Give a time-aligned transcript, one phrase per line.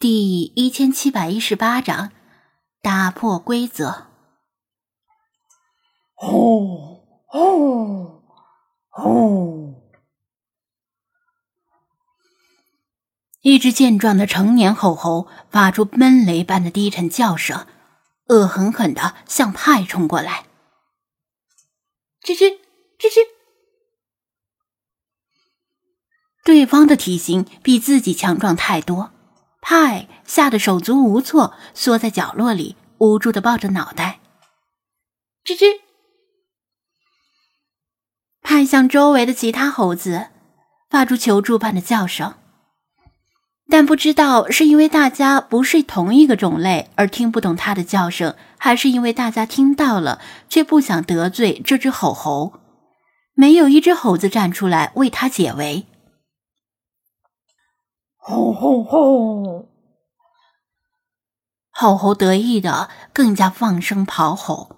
[0.00, 2.10] 第一千七百一十八章
[2.80, 4.06] 打破规则。
[6.14, 8.22] 呼呼
[8.88, 9.92] 呼！
[13.42, 17.66] 一只健壮的成年吼猴发出闷雷般的低沉叫声，
[18.28, 20.46] 恶狠狠的向派冲过来。
[22.22, 22.58] 吱吱
[22.98, 23.26] 吱吱！
[26.42, 29.12] 对方的体型比自己强壮太多。
[29.70, 34.18] 派吓得手足无措，缩在角落里，无助的抱着脑袋。
[35.44, 35.78] 吱吱，
[38.42, 40.26] 派向周围的其他猴子
[40.90, 42.34] 发出求助般的叫声，
[43.68, 52.54] 但不知道是因为大家不是同一个种类而听不懂他的叫声，还是因为大家听到了却不想得罪这只吼猴，
[53.34, 55.86] 没有一只猴子站出来为他解围。
[58.30, 59.68] 吼吼吼！
[61.72, 64.76] 吼猴得意的更加放声咆吼，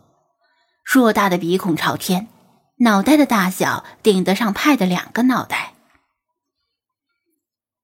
[0.85, 2.29] 硕大的鼻孔朝天，
[2.79, 5.75] 脑袋的大小顶得上派的两个脑袋。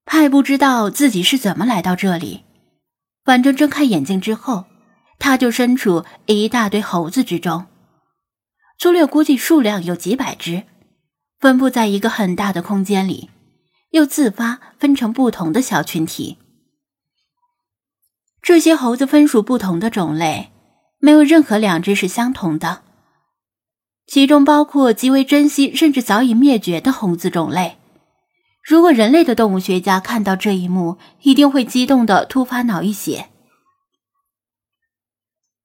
[0.05, 2.43] 派不知道自己是怎么来到这里，
[3.23, 4.65] 反正睁开眼睛之后，
[5.19, 7.67] 他就身处一大堆猴子之中，
[8.79, 10.63] 粗略估计数量有几百只，
[11.39, 13.29] 分布在一个很大的空间里。
[13.91, 16.37] 又自发分成不同的小群体。
[18.41, 20.51] 这些猴子分属不同的种类，
[20.99, 22.83] 没有任何两只是相同的。
[24.07, 27.77] 其中包括极为珍惜甚至早已灭绝的猴子种类。
[28.63, 33.29] 如果人类的动物学家看到这一幕，一定会激动的突发脑溢血。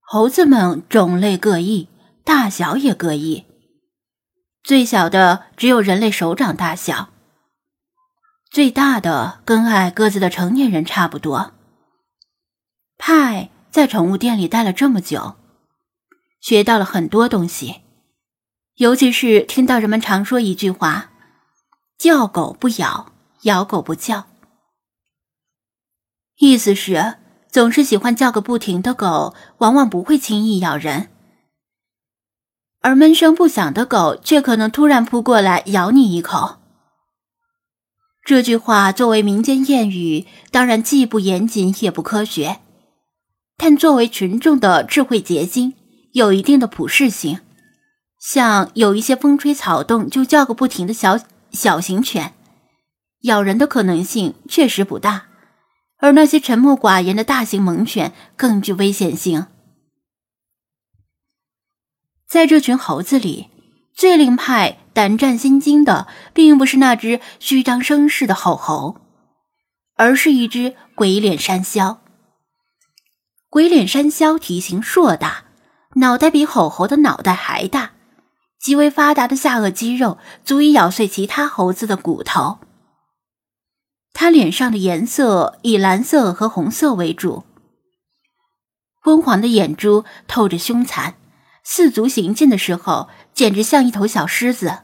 [0.00, 1.88] 猴子们种类各异，
[2.22, 3.44] 大小也各异，
[4.62, 7.13] 最小的只有人类手掌大小。
[8.54, 11.54] 最大的跟矮个子的成年人差不多。
[12.96, 15.34] 派在宠物店里待了这么久，
[16.40, 17.80] 学到了很多东西，
[18.76, 21.10] 尤其是听到人们常说一句话
[21.98, 23.10] ：“叫狗不咬，
[23.42, 24.26] 咬狗不叫。”
[26.38, 27.16] 意思是，
[27.50, 31.08] 总是喜欢叫个不停的狗，往往不会轻易咬人；
[32.82, 36.60] 而闷声不响的狗，却可能突然扑过来咬你一口。
[38.24, 42.60] 这句话作为民间谚语，当然既不严谨也不科学，
[43.58, 45.74] 但作为群众的智慧结晶，
[46.12, 47.40] 有一定的普适性。
[48.18, 51.20] 像有一些风吹草动就叫个不停的小
[51.52, 52.32] 小型犬，
[53.24, 55.26] 咬人的可能性确实不大；
[55.98, 59.48] 而那些沉默寡言的大型猛犬更具危险性。
[62.26, 63.50] 在这群猴子里，
[63.94, 64.78] 最令派。
[64.94, 69.00] 胆战心惊的，并不是那只虚张声势的吼猴，
[69.96, 71.98] 而是一只鬼脸山魈。
[73.50, 75.46] 鬼脸山魈体型硕大，
[75.96, 77.90] 脑袋比吼猴的脑袋还大，
[78.60, 82.58] 极为发达的下颚肌肉足以咬碎其他猴子的骨头。
[84.12, 87.42] 它脸上的颜色以蓝色和红色为主，
[89.02, 91.16] 昏黄的眼珠透着凶残，
[91.64, 94.78] 四足行进的时候简直像一头小狮子。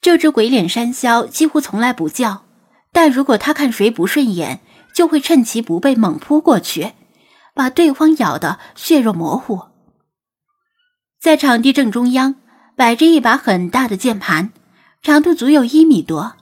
[0.00, 2.44] 这只鬼脸山魈几乎从来不叫，
[2.92, 4.60] 但如果它看谁不顺眼，
[4.94, 6.92] 就会趁其不备猛扑过去，
[7.52, 9.62] 把对方咬得血肉模糊。
[11.18, 12.36] 在场地正中央
[12.76, 14.52] 摆着一把很大的键盘，
[15.02, 16.36] 长度足有一米多，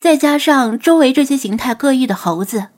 [0.00, 2.68] 再加上周围这些形态各异的猴子，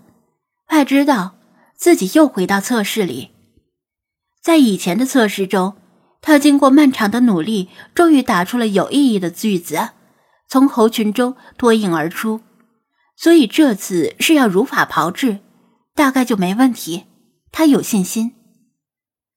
[0.66, 1.36] 派知道
[1.76, 3.35] 自己又回到测试里。
[4.46, 5.74] 在以前的测试中。
[6.22, 9.88] 他经过漫长的努力，终于打出了有意义的句子，
[10.46, 12.42] 从猴群中脱颖而出。
[13.16, 15.40] 所以这次是要如法炮制，
[15.96, 17.06] 大概就没问题。
[17.50, 18.36] 他有信心。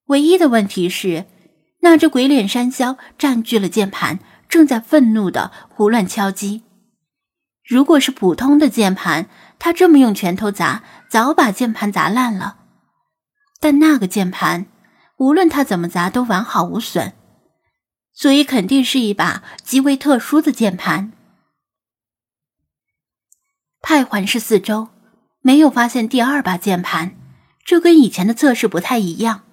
[0.09, 1.25] 唯一的问题是，
[1.79, 6.61] 那只鬼脸山魈占据了键盘，正在愤怒的胡乱敲击。
[7.65, 9.27] 如果是普通的键盘，
[9.57, 12.57] 他这么用拳头砸，早把键盘砸烂了。
[13.59, 14.67] 但那个键盘。
[15.19, 17.13] 无论他怎么砸都完好无损，
[18.13, 21.11] 所以肯定是一把极为特殊的键盘。
[23.81, 24.87] 派环视四周，
[25.41, 27.17] 没有发现第二把键盘，
[27.65, 29.43] 这跟以前的测试不太一样，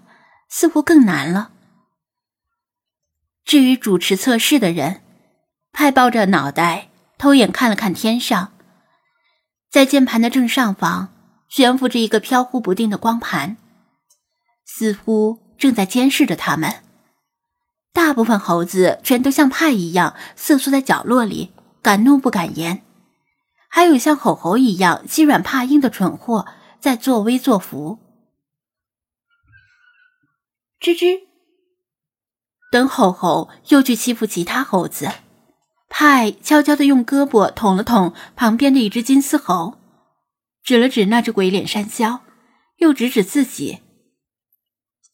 [0.49, 1.51] 似乎更难了。
[3.45, 5.03] 至于主持测试的人，
[5.73, 8.53] 派抱着脑袋，偷眼看了看天上，
[9.69, 11.13] 在键盘的正上方
[11.49, 13.57] 悬浮着一个飘忽不定的光盘，
[14.65, 15.46] 似乎。
[15.59, 16.83] 正在监视着他们，
[17.93, 22.83] 大部分猴子全都像派一样瑟缩在角落里，敢怒不敢言，
[23.69, 26.47] 还有像吼吼一样欺软怕硬的蠢货
[26.79, 27.99] 在作威作福。
[30.79, 31.21] 吱吱，
[32.71, 35.11] 等吼吼又去欺负其他猴子，
[35.89, 39.79] 派悄悄地用胳膊捅了捅旁边的一只金丝猴，
[40.63, 42.21] 指了指那只鬼脸山魈，
[42.77, 43.81] 又指指自己，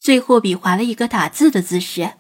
[0.03, 2.15] 最后比划了一个打字的姿势。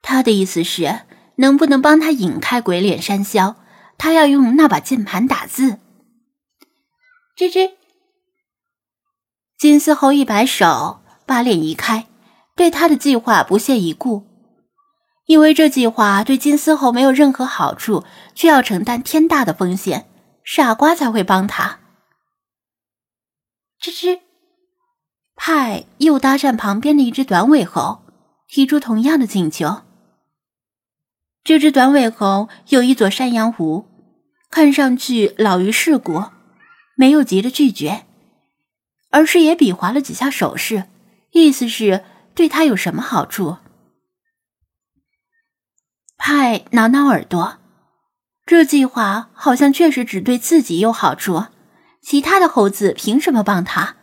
[0.00, 1.00] 他的意思是，
[1.36, 3.56] 能不能帮他引开鬼脸山魈？
[3.98, 5.78] 他要用那把键盘打字。
[7.36, 7.72] 吱吱，
[9.58, 12.06] 金丝猴一摆手，把脸移开，
[12.54, 14.26] 对他的计划不屑一顾，
[15.26, 18.04] 因为这计划对金丝猴没有任何好处，
[18.34, 20.08] 却要承担天大的风险，
[20.44, 21.80] 傻瓜才会帮他。
[23.80, 24.20] 吱吱，
[25.34, 28.02] 派又搭讪旁边的一只短尾猴，
[28.48, 29.82] 提出同样的请求。
[31.44, 33.86] 这只短尾猴有一撮山羊胡。
[34.50, 36.24] 看上去老于世故，
[36.94, 38.04] 没有急着拒绝，
[39.08, 40.84] 而是也比划了几下手势，
[41.30, 43.56] 意思是对他有什么好处。
[46.18, 47.56] 派挠挠耳朵，
[48.44, 51.46] 这计划好像确实只对自己有好处，
[52.02, 53.96] 其他的猴子凭什么帮他？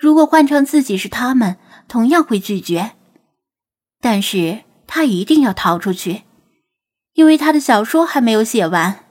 [0.00, 2.92] 如果换成自己是他们，同样会拒绝。
[4.00, 6.22] 但是他一定要逃出去，
[7.12, 9.04] 因为他的小说还没有写完。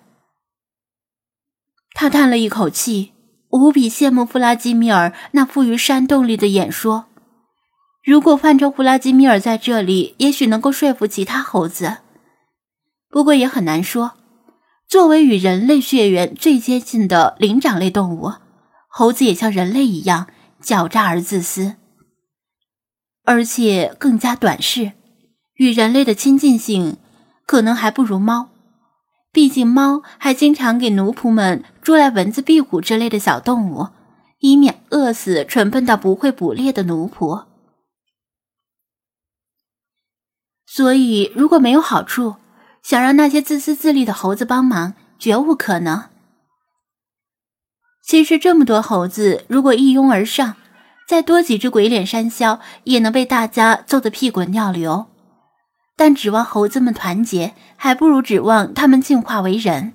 [1.94, 3.14] 他叹了一口气，
[3.50, 7.06] 无比羡慕弗拉基米尔那富于煽动力的演说。
[8.04, 11.98] 如果换成弗拉基米尔在这里，也许能够说服其他猴子。
[13.12, 14.14] 不过也很难说。
[14.88, 18.34] 作为与人类血缘最接近的灵长类动物，
[18.88, 20.26] 猴子也像人类一样
[20.64, 21.76] 狡诈而自私，
[23.24, 24.94] 而且更加短视，
[25.56, 26.98] 与人类的亲近性
[27.46, 28.50] 可能还不如猫。
[29.32, 33.90] 毕竟，猫还经常给奴仆们捉来蚊子、壁虎之类的小动物，
[34.40, 37.46] 以免饿死蠢笨到不会捕猎的奴仆。
[40.66, 42.38] 所以，如果没有好处，
[42.82, 46.09] 想让那些自私自利的猴子帮忙，绝无可能。
[48.10, 50.56] 其实，这么多猴子，如果一拥而上，
[51.08, 55.06] 再多几只鬼脸山魈，也能被大家揍得屁滚尿流。
[55.96, 59.94] 但指望猴子们团结，还不如指望他们进化为人。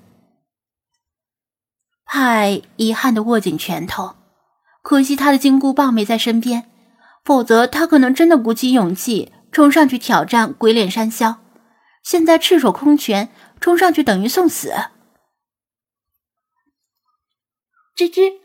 [2.05, 4.15] 派遗憾的握紧拳头，
[4.81, 6.63] 可惜他的金箍棒没在身边，
[7.25, 11.35] 否则他可能真的鼓起勇气冲上去挑战鬼脸山魈。
[12.01, 13.27] 现在赤手空拳
[13.59, 14.73] 冲上去，等于送死。
[17.95, 18.39] 吱吱，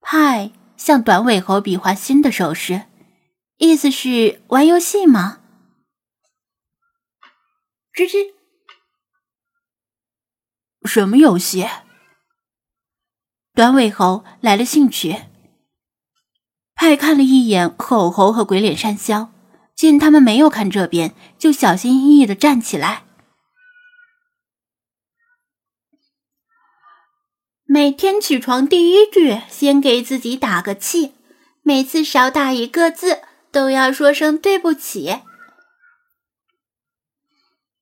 [0.00, 2.86] 派向短尾猴比划新的手势，
[3.58, 5.42] 意思是玩游戏吗？
[7.92, 8.32] 吱吱，
[10.88, 11.68] 什么游戏？
[13.52, 15.24] 短尾猴来了兴趣。
[16.74, 19.28] 派看了一眼吼猴和鬼脸山魈，
[19.76, 23.04] 见他们没有看这边，就小心翼翼的站起来。
[27.72, 31.12] 每天起床第一句，先给自己打个气，
[31.62, 33.20] 每次少打一个字，
[33.52, 35.20] 都要说声对不起。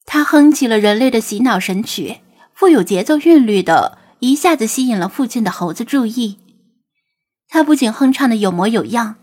[0.04, 2.18] 他哼起了人类的洗脑神曲，
[2.52, 6.38] 富有节奏韵律的，一下子吸引了附近的猴子注意。
[7.48, 9.14] 他不仅哼唱的有模有样，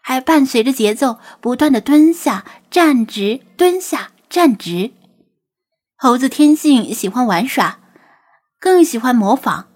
[0.00, 4.92] 还伴随着节奏不断的蹲下、站直、蹲下、站直。
[5.98, 7.78] 猴子天性喜欢玩耍，
[8.58, 9.68] 更喜欢模仿，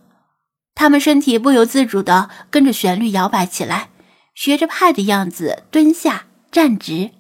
[0.79, 3.91] 他们身体不由自主的跟着旋律摇摆起来，
[4.33, 7.11] 学着派的样子蹲下、站直。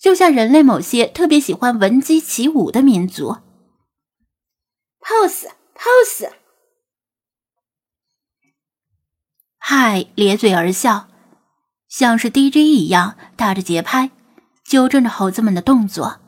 [0.00, 3.38] 就像人类某些特别喜欢闻鸡起舞的民族
[5.00, 6.30] ，pose pose，
[9.58, 11.08] 嗨，咧嘴而笑，
[11.88, 14.12] 像是 DJ 一样打着节拍，
[14.64, 16.20] 纠正着猴子们的动作，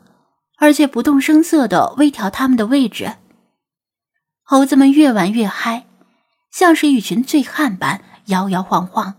[0.57, 3.15] 而且不动声色的微调他们的位置。
[4.43, 5.85] 猴子们越玩越嗨，
[6.51, 9.15] 像是一群醉汉般摇摇晃晃。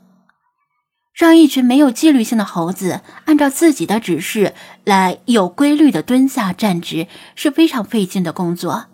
[1.13, 8.87] 让一群没有纪律性的猴子按照自己的指示来有规律的蹲下站直是非常费劲的工作，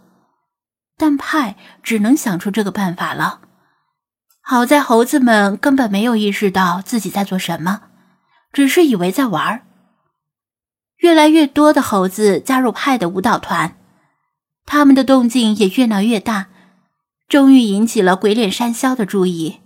[0.97, 3.43] 但派只能想出这个办法了。
[4.41, 7.83] 好在猴子们根本没有意识到自己在做什么，
[8.53, 9.65] 只是以为在玩
[10.97, 13.77] 越来越多的猴子加入派的舞蹈团，
[14.65, 16.47] 他们的动静也越闹越大，
[17.29, 19.61] 终于引起了鬼脸山魈的注意。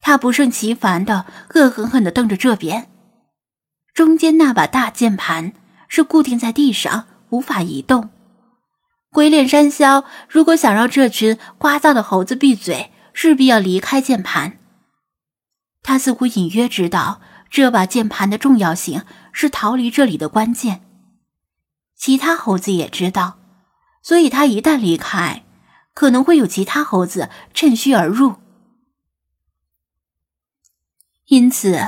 [0.00, 2.90] 他不胜其烦的恶狠狠地瞪着这边，
[3.94, 5.52] 中间那把大键盘
[5.88, 8.10] 是固定在地上，无法移动，
[9.10, 14.58] 鬼脸山魈如果想让这群聒噪的猴子闭嘴，势必要离开键盘。
[15.82, 20.82] 他似乎隐约知道这把键盘的重要性是逃离这里的关键。
[21.96, 23.38] 其他猴子也知道，
[24.02, 25.44] 所以他一旦离开，
[25.94, 28.36] 可能会有其他猴子趁虚而入。
[31.26, 31.78] 因此，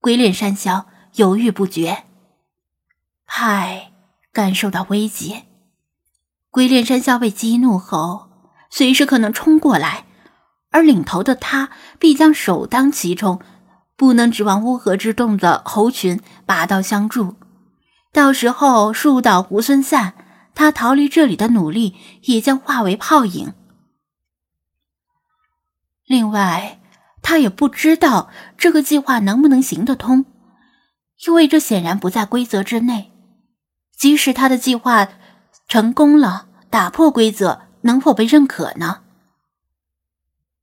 [0.00, 2.04] 鬼脸山魈犹豫不决。
[3.26, 3.92] 派
[4.32, 5.42] 感受到危机，
[6.50, 8.30] 鬼脸山魈被激怒后，
[8.70, 10.06] 随时可能冲过来。
[10.70, 13.40] 而领头的他必将首当其冲，
[13.94, 17.36] 不能指望乌合之众的猴群拔刀相助。
[18.10, 20.14] 到时候树倒猢狲散，
[20.62, 23.52] 他逃离这里的努力也将化为泡影。
[26.04, 26.80] 另外，
[27.20, 30.24] 他也不知道这个计划能不能行得通，
[31.26, 33.10] 因为这显然不在规则之内。
[33.98, 35.08] 即使他的计划
[35.66, 39.00] 成功了，打破规则，能否被认可呢？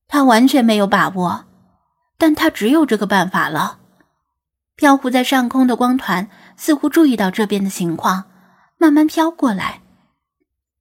[0.08, 1.44] 他完全没有把握，
[2.18, 3.80] 但他只有这个办法了。
[4.78, 8.24] 漂浮在上空的光团似乎注意到这边的情况，
[8.78, 9.82] 慢慢飘过来，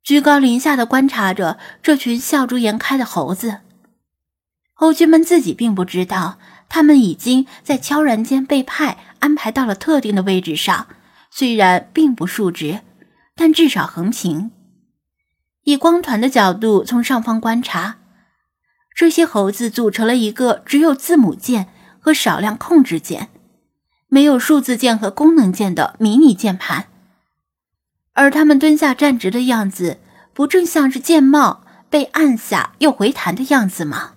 [0.02, 3.58] 居高临下的观察着这群笑逐颜开的猴子。
[4.72, 6.38] 猴群们自己并不知道，
[6.68, 10.86] 他们已经在悄然间被派安排到了特定的位置上，
[11.30, 12.80] 虽然并不竖直，
[13.34, 14.50] 但至少横平。
[15.64, 17.96] 以光团的角度从上方观察。
[18.94, 21.68] 这些猴子组成了一个只有字母键
[22.00, 23.28] 和少量控制键，
[24.08, 26.86] 没有数字键和功能键的迷你键盘。
[28.18, 30.00] 而他们蹲下站直的样子，
[30.34, 34.14] 不正像是键帽被按下又回弹的样子吗？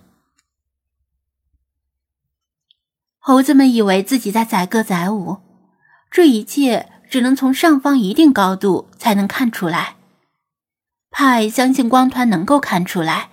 [3.20, 5.38] 猴子们以为自己在载歌载舞，
[6.10, 9.94] 这一切只能从上方一定高度才能看出来。
[11.12, 13.28] 派相信光团能够看出来。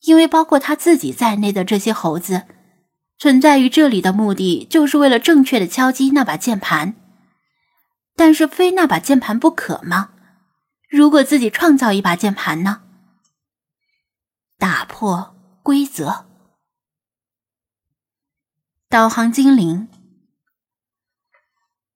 [0.00, 2.44] 因为包括他自己在内的这些猴子，
[3.18, 6.94] 存在于这里的目的，就是为了正确的敲击那把键盘。
[8.18, 10.12] 但是非那把键盘不可吗？
[10.90, 12.82] 如果自己创造一把键盘呢？
[14.58, 16.26] 打破规则。
[18.88, 19.86] 导航精灵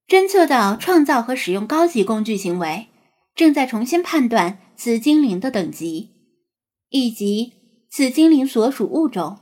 [0.07, 2.89] 侦测到创造和使用高级工具行为，
[3.35, 6.13] 正在重新判断此精灵的等级，
[6.91, 7.61] 以及。
[7.91, 9.39] 此精灵所属物种，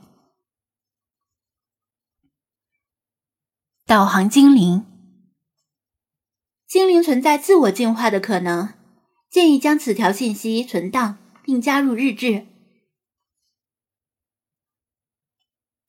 [3.85, 4.90] 导航精灵。
[6.71, 8.69] 精灵存在自我进化的可能，
[9.29, 12.45] 建议将此条信息存档并加入日志。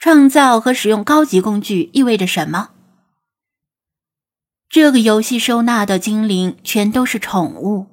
[0.01, 2.71] 创造和使用高级工具意味着什么？
[4.69, 7.87] 这个游戏收纳的精灵全都是宠物，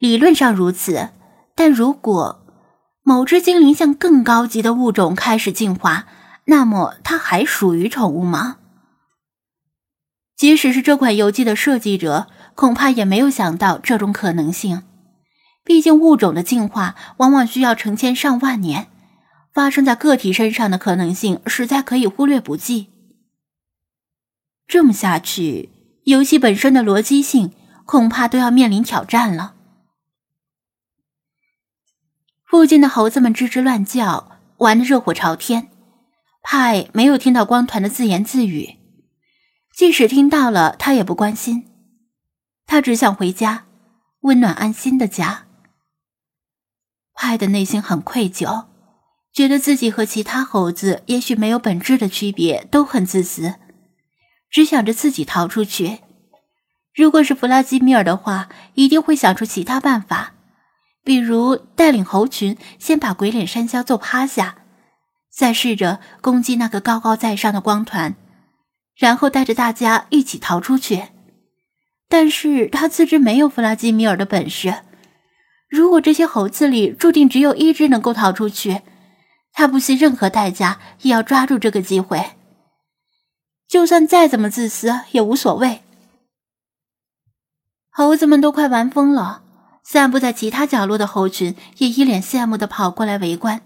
[0.00, 1.10] 理论上如此，
[1.54, 2.44] 但如果。
[3.04, 6.08] 某只精灵向更高级的物种开始进化，
[6.46, 8.58] 那么它还属于宠物吗？
[10.42, 14.82] 即使是这款游戏的设计者，恐怕也没有想到这种可能性。
[15.62, 18.88] 毕竟物种的进化往往需要成千上万年，
[19.54, 22.88] 发生在个体身上的可能性实在可以忽略不计。
[24.66, 25.70] 这么下去，
[26.06, 27.52] 游戏本身的逻辑性
[27.86, 29.54] 恐怕都要面临挑战了。
[32.44, 35.68] 附近的猴子们吱吱乱叫，玩得热火朝天。
[36.42, 38.78] 派没有听到光团的自言自语，
[39.74, 41.66] 即使听到了，他也不关心。
[42.66, 43.64] 他只想回家，
[44.20, 45.46] 温暖安心的家。
[47.14, 48.66] 派的内心很愧疚，
[49.32, 53.54] 觉得自己和其他猴子也许没有本质的区别，都很自私，
[54.50, 56.00] 只想着自己逃出去。
[56.94, 60.34] 如果是弗拉基米尔的话，一定会想出其他办法。
[61.04, 64.56] 比如带领猴群先把鬼脸山魈揍趴下，
[65.30, 68.14] 再试着攻击那个高高在上的光团，
[68.96, 71.04] 然后带着大家一起逃出去。
[72.08, 74.82] 但是他自知没有弗拉基米尔的本事，
[75.68, 78.82] 如果这些猴子里注定只有一只能够逃出去，
[79.52, 82.32] 他不惜任何代价也要抓住这个机会。
[83.68, 85.80] 就算再怎么自私也无所谓。
[87.88, 89.42] 猴子们都快玩疯了。
[89.84, 93.62] 散布在其他角落的猴群也一脸羡慕的跑过来围观，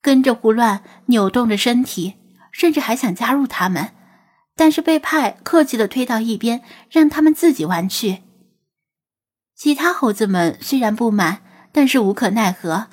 [0.00, 2.14] 跟着胡乱扭动着身体，
[2.50, 3.90] 甚至还想加入他们，
[4.62, 8.22] 但是被派客气的推到一边，让他们自己玩去。
[9.56, 11.42] 其他猴子们虽然不满，
[11.72, 12.86] 但是无可奈何，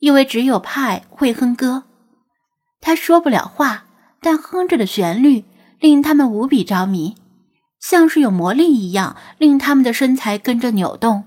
[0.00, 1.84] 因为只有派会哼歌，
[2.82, 3.86] 他说不了话，
[4.20, 5.46] 但哼着的旋律
[5.80, 7.16] 令他们无比着迷，
[7.80, 11.24] 像是有魔力一样，令他们的身材跟着扭动。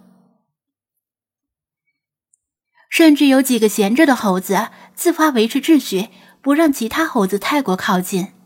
[2.92, 6.10] 甚至有几个闲着的猴子自发维持秩序，
[6.44, 8.37] 不让其他猴子太过靠近。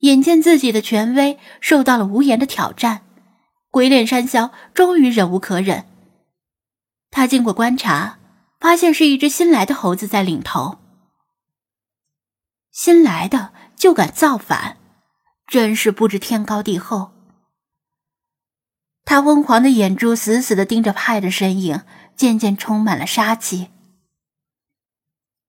[0.00, 3.02] 眼见自己的权威受到了无言的挑战，
[3.70, 5.86] 鬼脸山魈终于忍无可忍。
[7.10, 8.18] 他经过观察，
[8.60, 10.78] 发现是一只新来的猴子在领头。
[12.70, 14.78] 新来的就敢造反，
[15.46, 17.12] 真是不知天高地厚。
[19.04, 21.82] 他昏黄的眼珠死死的盯着派的身影，
[22.16, 23.68] 渐渐充满了杀气。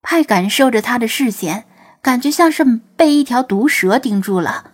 [0.01, 1.67] 派感受着他的视线。
[2.01, 2.63] 感觉像是
[2.95, 4.71] 被一条毒蛇盯住了。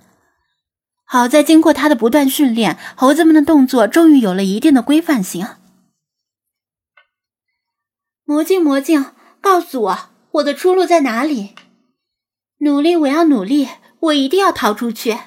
[1.04, 5.48] 好在经过他的不断训练，猴子们的动作终于有了一定的规范性。
[8.26, 10.00] 魔镜，魔镜，告诉我
[10.32, 11.56] 我的出路在哪里？
[12.58, 13.70] 努力，我要努力，
[14.00, 15.18] 我一定要逃出去。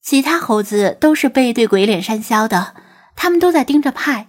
[0.00, 2.74] 其他猴子都是背对鬼脸山魈的，
[3.16, 4.28] 他们都在盯着派，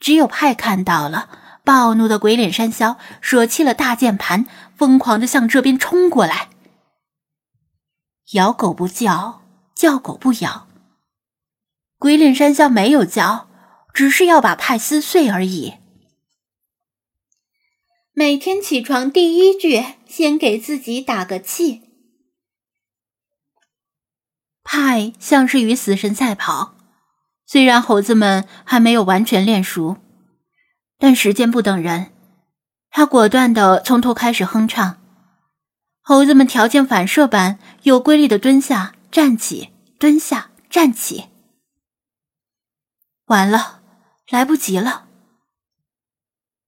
[0.00, 1.28] 只有派看到了。
[1.66, 4.46] 暴怒的鬼脸山魈舍弃了大键盘，
[4.76, 6.48] 疯狂的向这边冲过来。
[8.34, 9.42] 咬狗不叫，
[9.74, 10.68] 叫狗不咬。
[11.98, 13.48] 鬼脸山魈没有叫，
[13.92, 15.74] 只是要把派撕碎而已。
[18.12, 21.82] 每天起床第一句，先给自己打个气。
[24.62, 26.76] 派像是与死神赛跑，
[27.44, 29.96] 虽然猴子们还没有完全练熟。
[30.98, 32.12] 但时间不等人，
[32.90, 34.98] 他果断的从头开始哼唱。
[36.00, 41.26] 猴子们条件反射般有规律的蹲下、站起、蹲下、站起。
[43.26, 43.80] 完了，
[44.30, 45.06] 来不及了。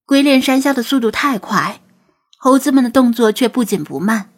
[0.05, 1.81] 鬼脸山魈的速度太快，
[2.37, 4.31] 猴子们的动作却不紧不慢。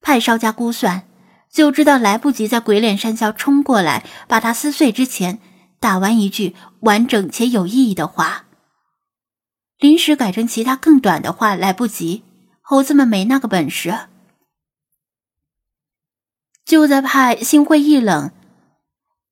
[0.00, 1.08] 派稍加估算，
[1.50, 5.40] 就知道来不及在鬼脸山魈冲过来把它撕碎之前，
[5.80, 8.44] 打完一句完整且有意义的话。
[9.82, 12.22] 临时改成其他更短的话来不及，
[12.60, 13.92] 猴子们没那个本事。
[16.64, 18.30] 就在派心灰意冷，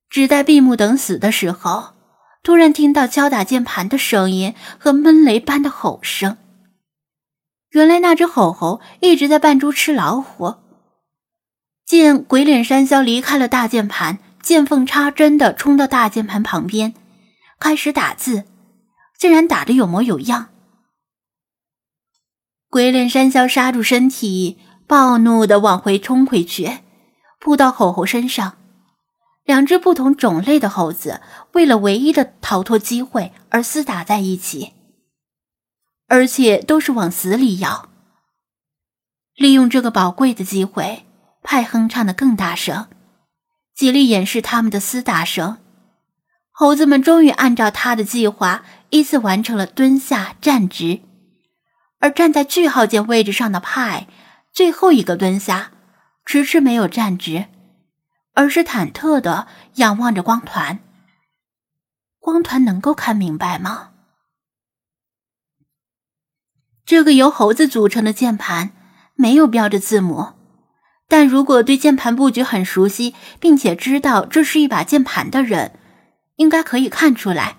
[0.09, 1.93] 只待闭目等死的时候，
[2.43, 6.35] 突然听到敲打键盘的声音和闷雷般的吼声。
[7.69, 10.55] 原来那只吼猴一直在扮猪吃老虎。
[11.85, 16.93] 见鬼脸山魈离开了大键盘，见缝插针的冲到大键盘旁边，
[17.57, 18.43] 开始打字。
[19.21, 20.49] 竟然打得有模有样！
[22.71, 24.57] 鬼脸山魈刹住身体，
[24.87, 26.79] 暴怒的往回冲回去，
[27.39, 28.57] 扑到吼猴身上。
[29.43, 34.73] 两只不同种类的猴子为了唯一的逃脱机会而厮打在一起，
[36.07, 37.89] 而且都是往死里咬。
[39.35, 41.05] 利用这个宝贵的机会，
[41.43, 42.87] 派哼唱的更大声，
[43.75, 45.59] 极力掩饰他们的厮打声。
[46.49, 48.65] 猴子们终于按照他的计划。
[48.91, 50.99] 依次完成了蹲下、站直，
[51.99, 54.07] 而站在句号键位置上的派，
[54.51, 55.71] 最后一个蹲下，
[56.25, 57.45] 迟迟没有站直，
[58.33, 60.79] 而是忐忑的仰望着光团。
[62.19, 63.91] 光团能够看明白吗？
[66.85, 68.71] 这个由猴子组成的键盘
[69.15, 70.33] 没有标着字母，
[71.07, 75.79] 但如果对键盘布局很熟悉，并且知道这是一把键盘的人，
[76.35, 77.55] 应该可以看出来。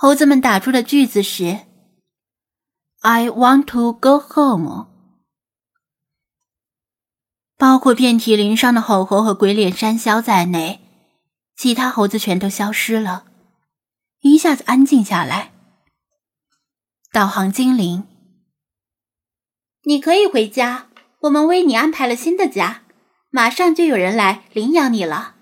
[0.00, 1.66] 猴子们打出的句子是
[3.00, 4.86] ：“I want to go home。”
[7.58, 10.78] 包括遍体鳞伤的吼猴和鬼脸山魈在内，
[11.56, 13.24] 其他猴子全都消失了，
[14.20, 15.50] 一下子安静下来。
[17.10, 18.06] 导航精灵，
[19.82, 20.86] 你可以回家，
[21.22, 22.84] 我们为你安排了新的家，
[23.30, 25.37] 马上就有人来领养你了。